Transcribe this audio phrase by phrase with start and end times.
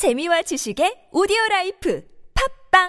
[0.00, 2.00] 재미와 지식의 오디오 라이프.
[2.32, 2.88] 팝빵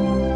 [0.00, 0.33] 嗯。